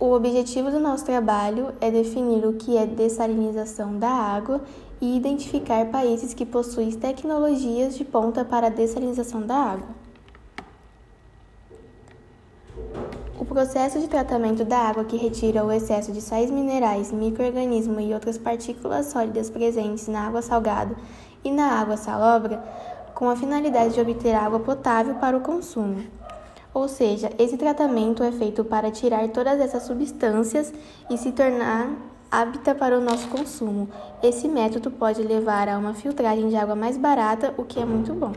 O 0.00 0.12
objetivo 0.14 0.70
do 0.70 0.80
nosso 0.80 1.04
trabalho 1.04 1.74
é 1.78 1.90
definir 1.90 2.46
o 2.46 2.54
que 2.54 2.74
é 2.74 2.86
dessalinização 2.86 3.98
da 3.98 4.08
água 4.08 4.62
e 4.98 5.14
identificar 5.14 5.84
países 5.90 6.32
que 6.32 6.46
possuem 6.46 6.90
tecnologias 6.92 7.98
de 7.98 8.02
ponta 8.02 8.42
para 8.42 8.68
a 8.68 8.70
dessalinização 8.70 9.42
da 9.42 9.56
água. 9.56 9.88
O 13.38 13.44
processo 13.44 14.00
de 14.00 14.08
tratamento 14.08 14.64
da 14.64 14.78
água 14.78 15.04
que 15.04 15.18
retira 15.18 15.62
o 15.62 15.70
excesso 15.70 16.12
de 16.12 16.22
sais 16.22 16.50
minerais, 16.50 17.12
microorganismos 17.12 18.02
e 18.02 18.14
outras 18.14 18.38
partículas 18.38 19.04
sólidas 19.04 19.50
presentes 19.50 20.08
na 20.08 20.26
água 20.26 20.40
salgada 20.40 20.96
e 21.44 21.50
na 21.50 21.78
água 21.78 21.98
salobra, 21.98 22.64
com 23.14 23.28
a 23.28 23.36
finalidade 23.36 23.92
de 23.92 24.00
obter 24.00 24.34
água 24.34 24.60
potável 24.60 25.16
para 25.16 25.36
o 25.36 25.42
consumo. 25.42 26.19
Ou 26.72 26.86
seja, 26.88 27.30
esse 27.38 27.56
tratamento 27.56 28.22
é 28.22 28.30
feito 28.30 28.64
para 28.64 28.90
tirar 28.90 29.28
todas 29.28 29.58
essas 29.60 29.82
substâncias 29.82 30.72
e 31.10 31.18
se 31.18 31.32
tornar 31.32 31.90
apta 32.30 32.74
para 32.74 32.96
o 32.96 33.00
nosso 33.00 33.28
consumo. 33.28 33.88
Esse 34.22 34.46
método 34.46 34.90
pode 34.90 35.22
levar 35.22 35.68
a 35.68 35.78
uma 35.78 35.94
filtragem 35.94 36.48
de 36.48 36.56
água 36.56 36.76
mais 36.76 36.96
barata, 36.96 37.52
o 37.58 37.64
que 37.64 37.80
é 37.80 37.84
muito 37.84 38.14
bom. 38.14 38.32